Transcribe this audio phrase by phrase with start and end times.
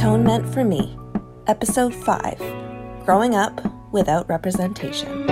[0.00, 0.96] Tone Meant for Me,
[1.46, 3.60] Episode 5 Growing Up
[3.92, 5.28] Without Representation.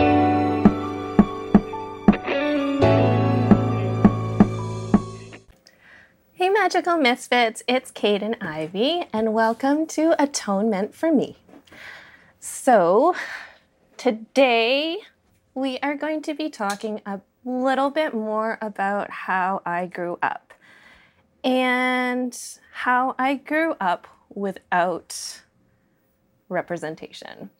[6.34, 11.38] Hey, Magical Misfits, it's Kate and Ivy, and welcome to Atonement for Me.
[12.38, 13.14] So,
[13.96, 14.98] today
[15.54, 20.52] we are going to be talking a little bit more about how I grew up
[21.42, 22.38] and
[22.70, 25.42] how I grew up without
[26.48, 27.50] representation.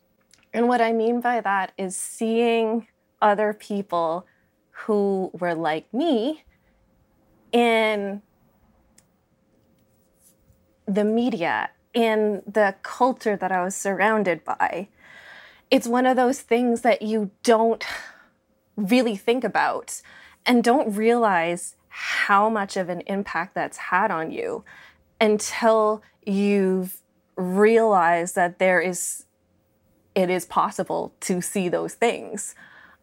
[0.53, 2.87] And what I mean by that is seeing
[3.21, 4.27] other people
[4.71, 6.45] who were like me
[7.53, 8.23] in
[10.87, 14.89] the media, in the culture that I was surrounded by.
[15.71, 17.85] It's one of those things that you don't
[18.77, 20.01] really think about
[20.47, 24.65] and don't realize how much of an impact that's had on you
[25.21, 26.99] until you've
[27.37, 29.25] realized that there is
[30.15, 32.55] it is possible to see those things.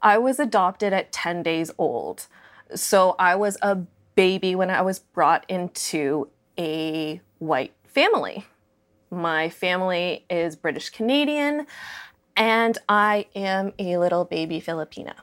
[0.01, 2.27] I was adopted at 10 days old.
[2.73, 3.77] So I was a
[4.15, 8.45] baby when I was brought into a white family.
[9.09, 11.67] My family is British Canadian,
[12.35, 15.13] and I am a little baby Filipina.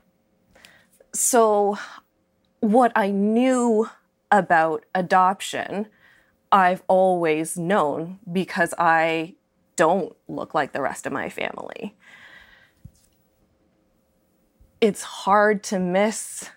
[1.13, 1.77] So,
[2.61, 3.91] what I knew
[4.31, 5.89] about adoption
[6.53, 9.37] I've always known because I
[9.75, 11.97] don't look like the rest of my family.
[14.83, 16.51] It's hard to miss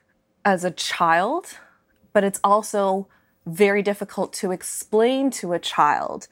[0.44, 1.58] as a child,
[2.12, 3.08] but it's also
[3.46, 6.28] very difficult to explain to a child.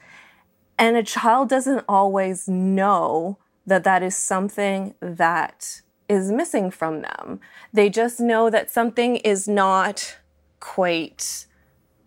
[0.78, 7.40] And a child doesn't always know that that is something that is missing from them.
[7.72, 10.18] They just know that something is not
[10.60, 11.46] quite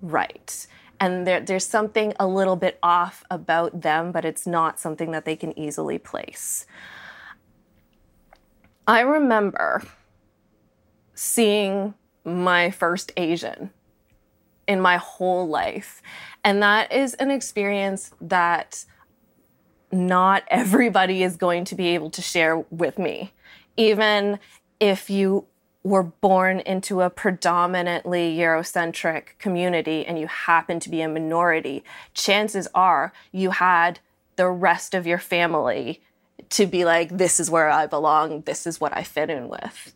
[0.02, 0.68] right
[1.00, 5.26] and there, there's something a little bit off about them, but it's not something that
[5.26, 6.66] they can easily place.
[8.88, 9.84] I remember
[11.14, 11.94] seeing
[12.24, 13.72] my first Asian
[14.68, 16.02] in my whole life.
[16.44, 18.86] And that is an experience that
[19.92, 23.34] not everybody is going to be able to share with me.
[23.78, 24.40] Even
[24.80, 25.46] if you
[25.88, 31.84] were born into a predominantly Eurocentric community and you happen to be a minority,
[32.14, 34.00] chances are you had
[34.36, 36.02] the rest of your family
[36.50, 39.94] to be like, this is where I belong, this is what I fit in with.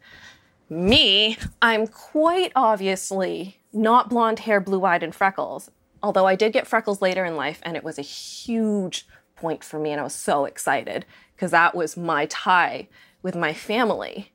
[0.69, 5.69] Me, I'm quite obviously not blonde hair, blue eyed, and freckles,
[6.01, 9.77] although I did get freckles later in life, and it was a huge point for
[9.77, 12.87] me, and I was so excited because that was my tie
[13.21, 14.31] with my family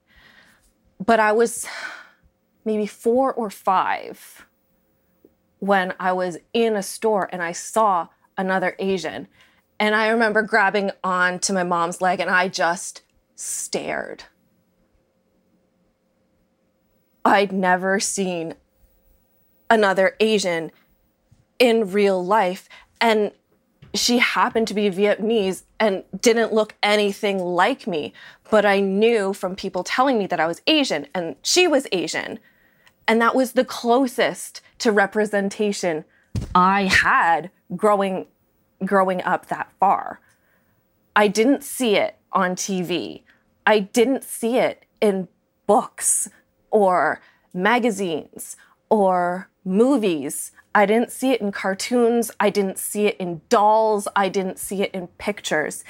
[1.05, 1.67] but I was
[2.65, 4.47] maybe four or five
[5.59, 9.29] when I was in a store and I saw another Asian.
[9.79, 13.03] And I remember grabbing onto my mom's leg and I just
[13.35, 14.25] stared.
[17.25, 18.55] I'd never seen
[19.69, 20.71] another Asian
[21.59, 22.69] in real life.
[23.01, 23.33] And
[23.99, 28.13] she happened to be Vietnamese and didn't look anything like me.
[28.51, 32.39] But I knew from people telling me that I was Asian and she was Asian.
[33.09, 36.05] And that was the closest to representation
[36.55, 38.27] I had growing
[38.85, 40.21] growing up that far.
[41.15, 43.23] I didn't see it on TV.
[43.67, 45.29] I didn't see it in
[45.67, 46.29] books
[46.71, 47.21] or
[47.55, 48.57] magazines
[48.91, 50.53] or movies.
[50.77, 52.31] I didn't see it in cartoons.
[52.39, 54.07] I didn't see it in dolls.
[54.15, 55.85] I didn't see it in pictures.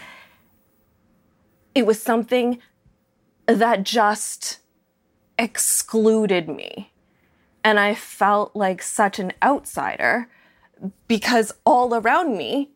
[1.75, 2.61] It was something
[3.47, 4.61] that just
[5.41, 6.93] excluded me.
[7.65, 10.29] And I felt like such an outsider
[11.09, 12.71] because all around me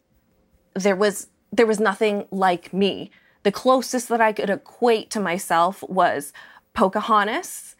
[0.75, 3.12] there was there was nothing like me.
[3.44, 6.32] The closest that I could equate to myself was
[6.75, 7.76] Pocahontas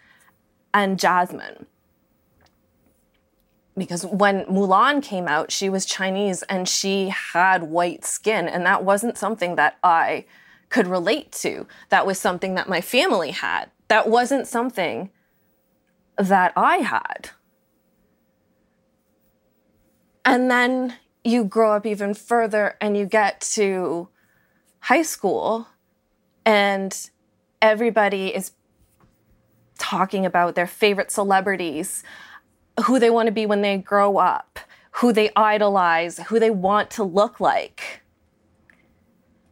[0.73, 1.67] and Jasmine
[3.81, 8.47] because when Mulan came out, she was Chinese and she had white skin.
[8.47, 10.27] And that wasn't something that I
[10.69, 11.67] could relate to.
[11.89, 13.71] That was something that my family had.
[13.89, 15.11] That wasn't something
[16.17, 17.31] that I had.
[20.25, 20.95] And then
[21.25, 24.09] you grow up even further and you get to
[24.81, 25.69] high school,
[26.45, 27.11] and
[27.61, 28.53] everybody is
[29.79, 32.03] talking about their favorite celebrities
[32.83, 34.59] who they want to be when they grow up,
[34.93, 38.03] who they idolize, who they want to look like.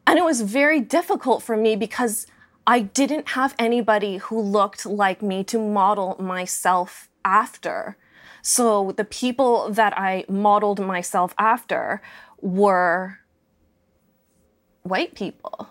[0.06, 2.26] And it was very difficult for me because
[2.66, 7.96] I didn't have anybody who looked like me to model myself after.
[8.42, 12.02] So the people that I modeled myself after
[12.40, 13.20] were
[14.82, 15.70] white people.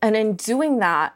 [0.00, 1.15] And in doing that,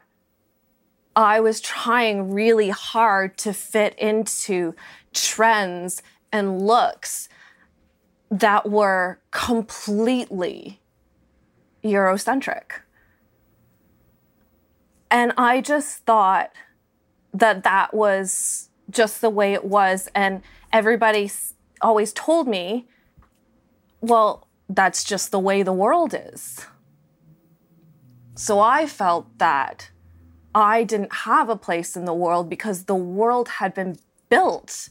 [1.15, 4.75] I was trying really hard to fit into
[5.13, 7.27] trends and looks
[8.29, 10.79] that were completely
[11.83, 12.81] Eurocentric.
[15.09, 16.51] And I just thought
[17.33, 20.07] that that was just the way it was.
[20.15, 20.41] And
[20.71, 21.29] everybody
[21.81, 22.87] always told me,
[23.99, 26.65] well, that's just the way the world is.
[28.35, 29.91] So I felt that
[30.53, 33.97] I didn't have a place in the world because the world had been
[34.29, 34.89] built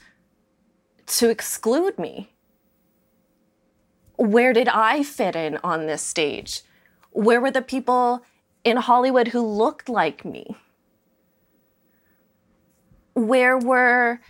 [1.06, 2.30] to exclude me.
[4.16, 6.62] Where did I fit in on this stage?
[7.10, 8.22] Where were the people
[8.64, 10.56] in Hollywood who looked like me?
[13.14, 14.20] Where were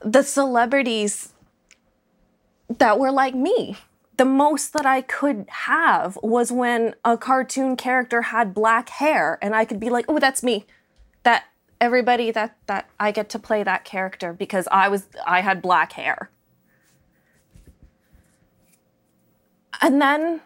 [0.00, 1.32] the celebrities
[2.68, 3.76] that were like me?
[4.16, 9.54] The most that I could have was when a cartoon character had black hair and
[9.54, 10.66] I could be like, "Oh, that's me."
[11.24, 11.44] That
[11.80, 15.92] everybody that that I get to play that character because I was I had black
[15.92, 16.30] hair.
[19.80, 20.40] And then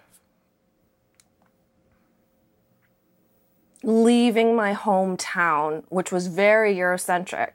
[3.82, 7.52] leaving my hometown, which was very Eurocentric,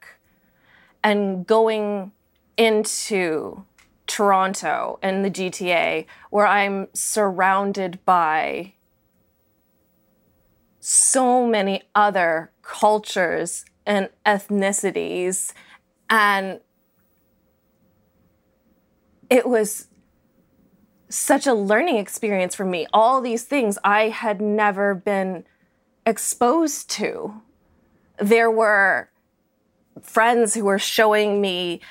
[1.04, 2.12] and going
[2.58, 3.66] into
[4.14, 8.76] Toronto and the GTA, where I'm surrounded by
[10.80, 15.52] so many other cultures and ethnicities.
[16.12, 16.60] And
[19.32, 19.88] it was
[21.10, 22.86] such a learning experience for me.
[22.94, 25.44] All these things I had never been
[26.06, 27.42] exposed to.
[28.20, 29.10] There were
[30.04, 31.82] friends who were showing me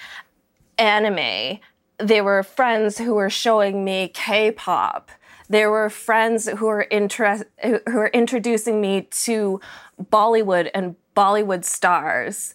[0.78, 1.58] anime
[1.98, 5.10] there were friends who were showing me K-pop.
[5.48, 9.60] There were friends who were interest, who were introducing me to
[10.02, 12.54] Bollywood and Bollywood stars.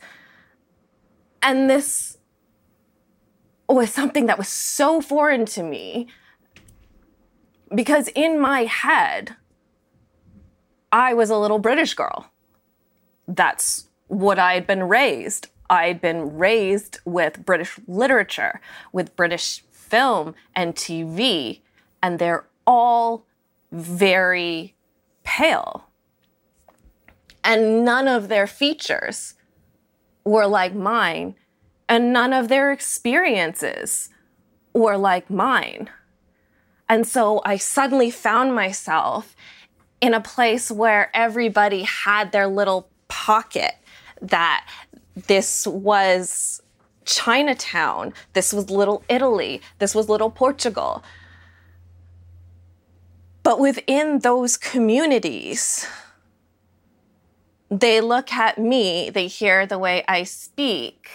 [1.41, 2.17] And this
[3.69, 6.07] was something that was so foreign to me
[7.73, 9.35] because in my head,
[10.91, 12.31] I was a little British girl.
[13.27, 18.61] That's what I had been raised I'd been raised with British literature,
[18.91, 21.61] with British film and TV,
[22.01, 23.25] and they're all
[23.71, 24.75] very
[25.23, 25.85] pale.
[27.43, 29.35] And none of their features
[30.23, 31.35] were like mine,
[31.87, 34.09] and none of their experiences
[34.73, 35.89] were like mine.
[36.89, 39.35] And so I suddenly found myself
[39.99, 43.73] in a place where everybody had their little pocket
[44.21, 44.67] that
[45.25, 46.61] this was
[47.05, 48.13] Chinatown.
[48.33, 49.61] This was Little Italy.
[49.79, 51.03] This was Little Portugal.
[53.41, 55.87] But within those communities,
[57.69, 61.09] they look at me, they hear the way I speak,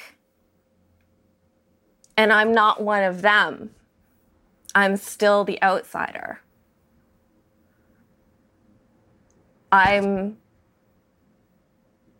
[2.17, 3.71] and I'm not one of them.
[4.75, 6.41] I'm still the outsider.
[9.71, 10.39] I'm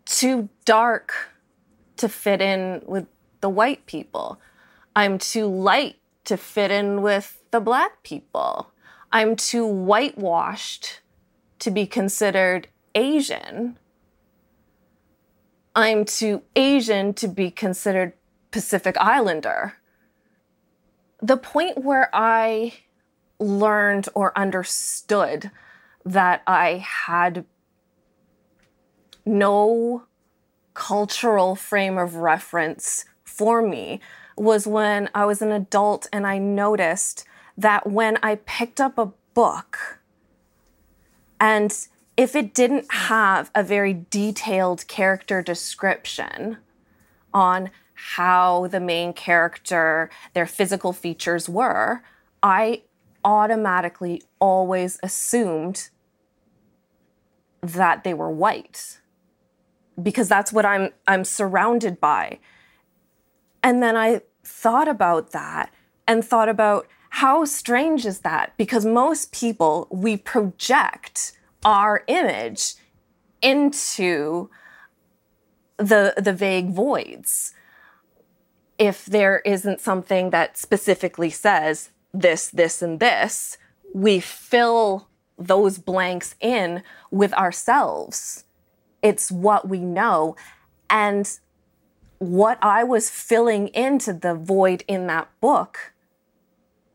[0.05, 1.32] too dark
[2.03, 3.07] to fit in with
[3.43, 4.41] the white people.
[4.97, 8.73] I'm too light to fit in with the black people.
[9.13, 10.99] I'm too whitewashed
[11.61, 12.67] to be considered
[12.97, 13.79] Asian.
[15.77, 18.15] I'm too Asian to be considered
[18.51, 19.75] Pacific Islander.
[21.23, 22.73] The point where I
[23.39, 25.53] learned or understood
[26.05, 27.45] that I had
[29.25, 30.03] no
[30.75, 34.01] cultural frame of reference for me
[34.37, 37.25] was when I was an adult and I noticed
[37.57, 40.01] that when I picked up a book
[41.41, 41.77] and
[42.17, 46.59] if it didn't have a very detailed character description
[47.35, 52.03] on how the main character, their physical features were,
[52.43, 52.83] I
[53.25, 55.89] automatically always assumed
[57.61, 58.99] that they were white
[60.03, 62.39] because that's what I'm I'm surrounded by.
[63.63, 65.73] And then I thought about that
[66.07, 68.55] and thought about how strange is that?
[68.57, 71.33] Because most people we project
[71.65, 72.75] our image
[73.41, 74.51] into
[75.77, 77.55] the the vague voids.
[78.79, 83.57] If there isn't something that specifically says this, this, and this,
[83.95, 88.45] we fill those blanks in with ourselves
[89.03, 90.37] it's what we know.
[90.89, 91.29] And
[92.19, 95.93] what I was filling into the void in that book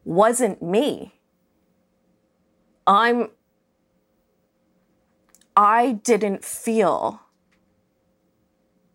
[0.06, 1.16] wasn't me.
[2.86, 3.30] I'm
[5.56, 7.22] I didn't feel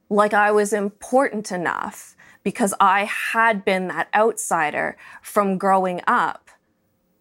[0.08, 6.50] like I was important enough because I had been that outsider from growing up.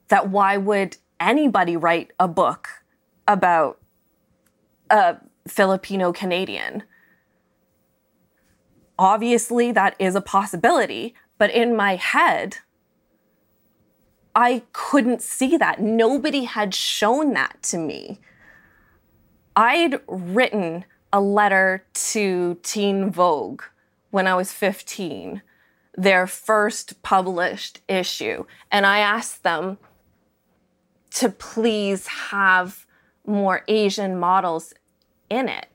[0.10, 2.68] That why would anybody write a book
[3.28, 3.80] about
[4.90, 5.18] a
[5.48, 6.84] Filipino Canadian?
[8.98, 12.58] Obviously, that is a possibility, but in my head,
[14.36, 15.82] I couldn't see that.
[15.82, 18.20] Nobody had shown that to me.
[19.56, 23.64] I'd written a letter to Teen Vogue
[24.12, 25.42] when I was 15,
[25.98, 29.78] their first published issue, and I asked them
[31.12, 32.86] to please have
[33.26, 34.74] more Asian models
[35.32, 35.68] in it.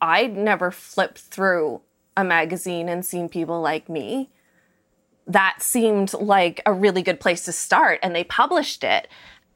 [0.00, 1.80] I'd never flipped through
[2.16, 4.30] a magazine and seen people like me.
[5.26, 9.08] That seemed like a really good place to start, and they published it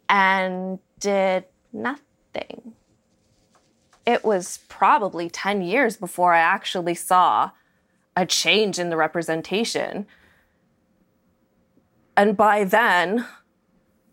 [0.08, 2.74] and did nothing
[4.06, 7.50] it was probably 10 years before I actually saw
[8.16, 10.06] a change in the representation.
[12.16, 13.26] And by then,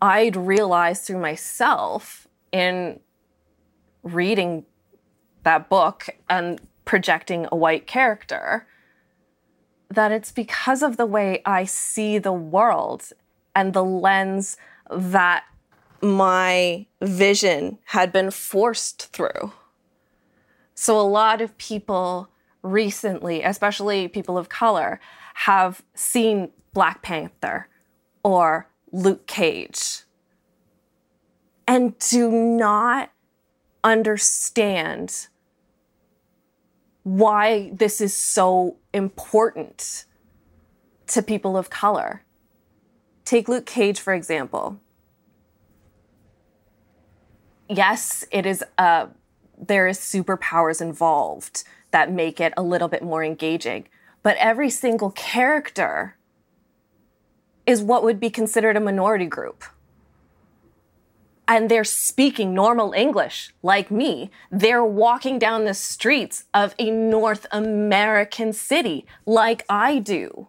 [0.00, 3.00] I'd realized through myself in
[4.02, 4.64] reading
[5.44, 8.66] that book and projecting a white character
[9.90, 13.12] that it's because of the way I see the world
[13.54, 14.56] and the lens
[14.90, 15.44] that
[16.00, 19.52] my vision had been forced through.
[20.74, 22.28] So, a lot of people
[22.62, 25.00] recently, especially people of color,
[25.34, 27.68] have seen Black Panther
[28.22, 30.02] or Luke Cage
[31.66, 33.10] and do not
[33.84, 35.28] understand
[37.02, 40.04] why this is so important
[41.06, 42.22] to people of color.
[43.24, 44.80] Take Luke Cage, for example.
[47.68, 49.08] Yes, it is a
[49.60, 53.88] there is superpowers involved that make it a little bit more engaging.
[54.22, 56.16] But every single character
[57.66, 59.64] is what would be considered a minority group.
[61.50, 64.30] And they're speaking normal English like me.
[64.50, 70.48] They're walking down the streets of a North American city like I do.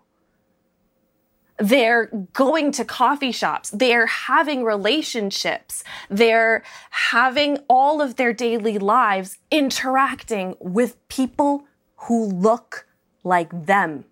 [1.57, 3.69] They're going to coffee shops.
[3.69, 5.83] They're having relationships.
[6.09, 11.65] They're having all of their daily lives interacting with people
[11.95, 12.87] who look
[13.23, 14.05] like them.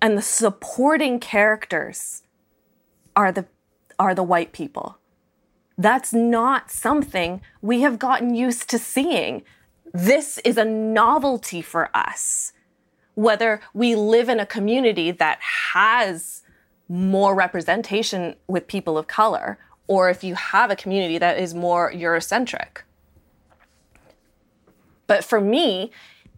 [0.00, 2.22] And the supporting characters
[3.14, 3.46] are the,
[4.02, 4.98] are the white people.
[5.78, 9.42] That's not something we have gotten used to seeing.
[9.94, 12.52] This is a novelty for us
[13.14, 15.38] whether we live in a community that
[15.74, 16.42] has
[16.88, 21.92] more representation with people of color, or if you have a community that is more
[21.92, 22.82] Eurocentric.
[25.06, 25.90] But for me,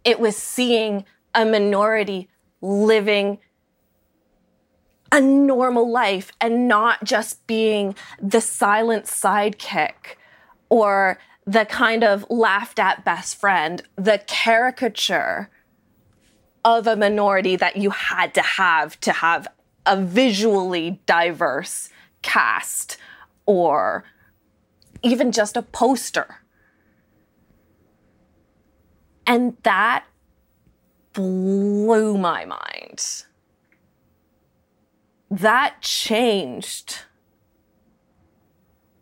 [0.05, 1.05] it was seeing
[1.35, 2.29] a minority
[2.61, 3.39] living
[5.15, 10.17] a normal life and not just being the silent sidekick
[10.69, 15.49] or the kind of laughed at best friend, the caricature
[16.65, 19.47] of a minority that you had to have to have
[19.87, 21.91] a visually diverse
[22.23, 22.97] cast
[23.47, 24.03] or
[25.05, 26.39] even just a poster.
[29.29, 30.07] And that
[31.13, 33.27] blew my mind.
[35.41, 37.01] That changed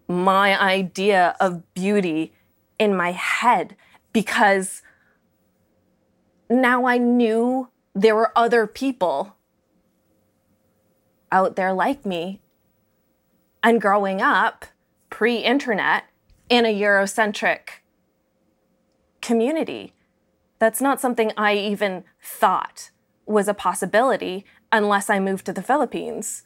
[0.09, 2.33] my idea of beauty
[2.79, 3.77] in my head
[4.15, 4.81] because
[6.49, 9.37] now I knew there were other people
[11.31, 12.41] out there like me.
[13.63, 14.65] And growing up
[15.11, 16.05] pre internet
[16.49, 17.83] in a Eurocentric
[19.21, 19.93] community,
[20.59, 22.91] that's not something I even thought
[23.27, 26.43] was a possibility unless I moved to the Philippines.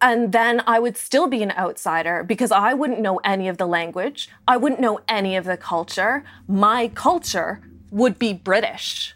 [0.00, 3.66] And then I would still be an outsider because I wouldn't know any of the
[3.66, 4.28] language.
[4.46, 6.24] I wouldn't know any of the culture.
[6.46, 9.14] My culture would be British.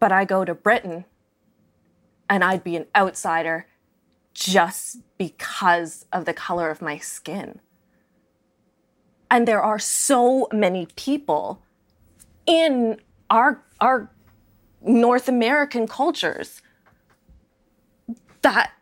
[0.00, 1.04] But I go to Britain
[2.28, 3.66] and I'd be an outsider
[4.32, 7.60] just because of the color of my skin.
[9.30, 11.62] And there are so many people
[12.46, 14.10] in our, our
[14.84, 16.60] North American cultures
[18.42, 18.72] that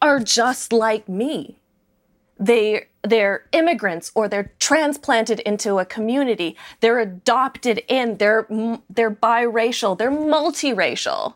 [0.00, 1.58] are just like me.
[2.38, 6.56] They they're immigrants or they're transplanted into a community.
[6.80, 8.18] They're adopted in.
[8.18, 8.46] They're
[8.88, 9.98] they're biracial.
[9.98, 11.34] They're multiracial.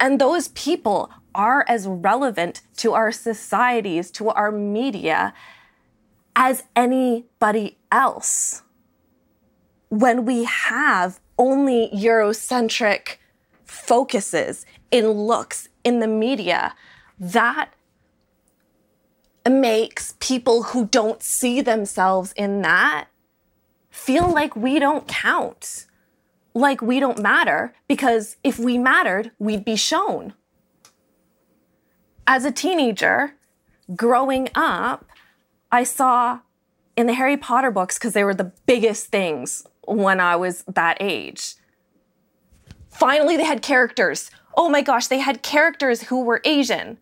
[0.00, 5.34] And those people are as relevant to our societies, to our media,
[6.34, 8.62] as anybody else.
[9.88, 13.16] When we have only Eurocentric
[13.64, 16.74] focuses in looks in the media,
[17.18, 17.70] that
[19.48, 23.06] makes people who don't see themselves in that
[23.90, 25.86] feel like we don't count,
[26.54, 30.34] like we don't matter, because if we mattered, we'd be shown.
[32.26, 33.34] As a teenager,
[33.96, 35.06] growing up,
[35.72, 36.40] I saw
[36.96, 40.96] in the Harry Potter books, because they were the biggest things when I was that
[41.00, 41.54] age.
[42.90, 44.30] Finally, they had characters.
[44.56, 46.98] Oh my gosh, they had characters who were Asian.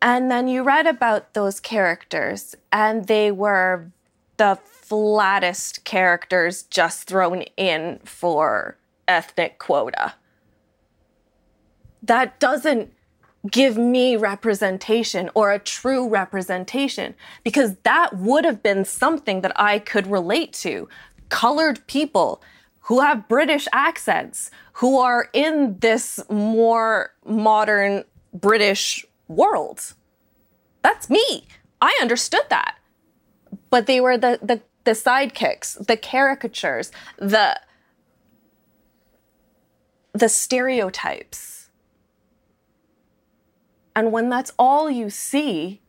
[0.00, 3.90] And then you read about those characters, and they were
[4.36, 8.76] the flattest characters just thrown in for
[9.08, 10.14] ethnic quota.
[12.02, 12.92] That doesn't
[13.50, 19.78] give me representation or a true representation because that would have been something that I
[19.78, 20.88] could relate to.
[21.28, 22.42] Colored people
[22.82, 29.94] who have British accents, who are in this more modern British world.
[30.82, 31.46] That's me.
[31.82, 32.76] I understood that.
[33.68, 37.60] But they were the, the, the sidekicks, the caricatures, the,
[40.14, 41.68] the stereotypes.
[43.94, 45.82] And when that's all you see,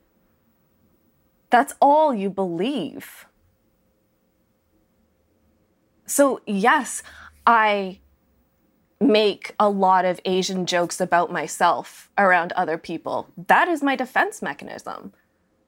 [1.49, 3.25] that's all you believe.
[6.09, 7.03] So, yes,
[7.45, 7.99] I
[8.99, 13.29] make a lot of Asian jokes about myself around other people.
[13.47, 15.13] That is my defense mechanism.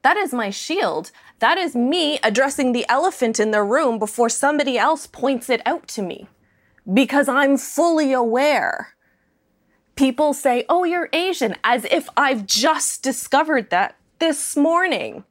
[0.02, 1.12] That is my shield.
[1.40, 5.88] That is me addressing the elephant in the room before somebody else points it out
[5.90, 6.28] to me
[6.92, 8.96] because I'm fully aware.
[9.96, 15.24] People say, Oh, you're Asian, as if I've just discovered that this morning.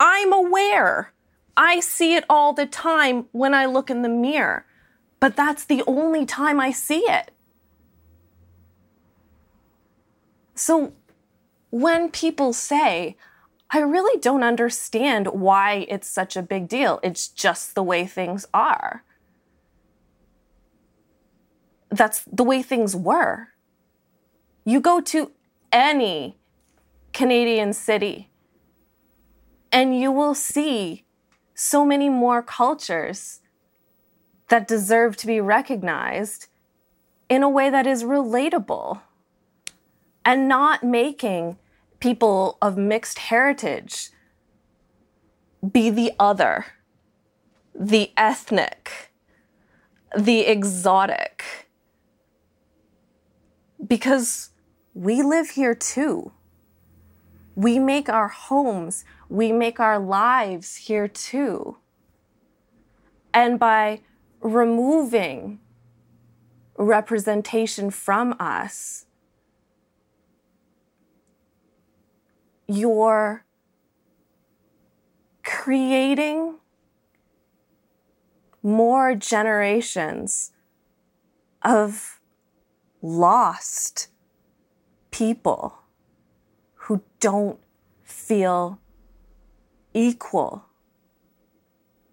[0.00, 1.12] I'm aware.
[1.56, 4.64] I see it all the time when I look in the mirror,
[5.20, 7.30] but that's the only time I see it.
[10.54, 10.92] So
[11.70, 13.16] when people say,
[13.70, 18.46] I really don't understand why it's such a big deal, it's just the way things
[18.52, 19.04] are.
[21.90, 23.48] That's the way things were.
[24.64, 25.32] You go to
[25.72, 26.36] any
[27.12, 28.30] Canadian city
[29.70, 31.06] and you will see
[31.54, 33.40] so many more cultures
[34.48, 36.48] that deserve to be recognized
[37.28, 39.00] in a way that is relatable
[40.24, 41.56] and not making
[42.00, 44.10] people of mixed heritage
[45.70, 46.66] be the other,
[47.74, 49.12] the ethnic,
[50.16, 51.44] the exotic.
[53.86, 54.50] Because
[54.94, 56.32] we live here too.
[57.54, 61.78] We make our homes, we make our lives here too.
[63.32, 64.02] And by
[64.42, 65.58] removing
[66.76, 69.06] representation from us,
[72.68, 73.46] you're
[75.42, 76.56] creating
[78.62, 80.52] more generations
[81.62, 82.20] of
[83.00, 84.08] lost
[85.10, 85.78] people
[86.74, 87.58] who don't
[88.02, 88.78] feel
[89.94, 90.64] equal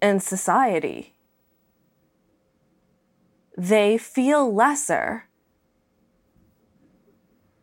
[0.00, 1.14] in society.
[3.56, 5.28] They feel lesser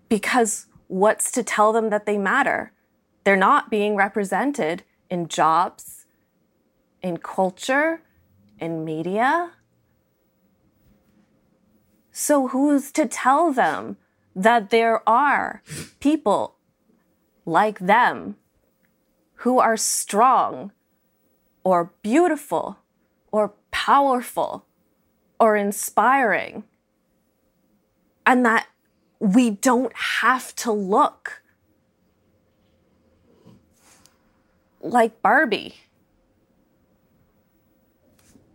[0.09, 2.71] because what's to tell them that they matter?
[3.23, 6.05] They're not being represented in jobs,
[7.01, 8.01] in culture,
[8.59, 9.51] in media.
[12.11, 13.97] So, who's to tell them
[14.35, 15.61] that there are
[15.99, 16.55] people
[17.45, 18.37] like them
[19.47, 20.73] who are strong
[21.63, 22.79] or beautiful
[23.31, 24.65] or powerful
[25.39, 26.65] or inspiring.
[28.25, 28.67] And that
[29.19, 31.43] we don't have to look
[34.81, 35.75] like Barbie.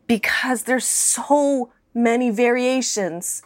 [0.06, 3.42] Because there's so many variations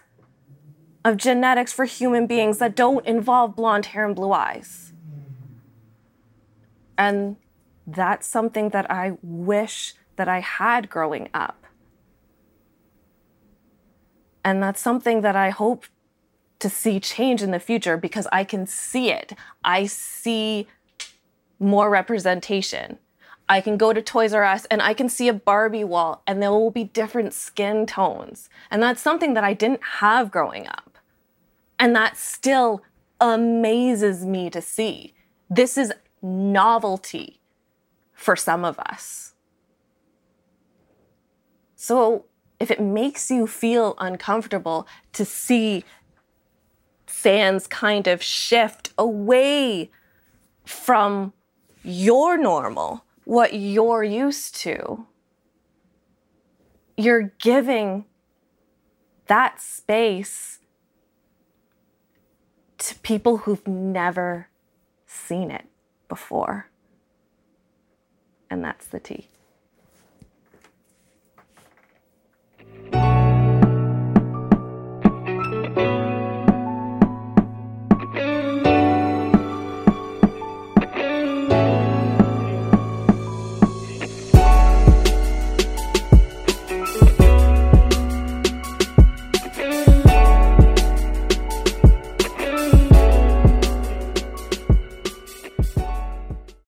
[1.05, 4.86] of genetics for human beings that don't involve blonde hair and blue eyes.
[6.99, 7.37] And
[7.87, 11.65] that's something that I wish that I had growing up.
[14.45, 15.87] And that's something that I hope
[16.59, 19.35] to see change in the future because I can see it.
[19.65, 20.67] I see
[21.59, 22.99] more representation.
[23.49, 26.43] I can go to Toys R Us and I can see a Barbie wall and
[26.43, 28.49] there will be different skin tones.
[28.71, 30.99] And that's something that I didn't have growing up.
[31.79, 32.83] And that still
[33.21, 35.15] amazes me to see.
[35.49, 37.41] This is novelty
[38.13, 39.35] for some of us.
[41.77, 42.25] So
[42.59, 45.85] if it makes you feel uncomfortable to see
[47.07, 49.91] fans kind of shift away
[50.65, 51.33] from
[51.85, 55.07] your normal, what you're used to,
[56.97, 58.07] you're giving
[59.27, 60.61] that space
[62.79, 64.49] to people who've never
[65.07, 65.67] seen it
[66.09, 66.71] before.
[68.51, 69.29] And that's the tea.